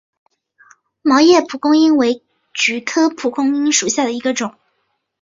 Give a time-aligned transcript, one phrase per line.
[1.03, 2.23] 毛叶蒲公英为
[2.55, 4.55] 菊科蒲公英属下的一个种。